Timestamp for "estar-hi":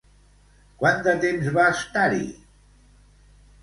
1.77-2.27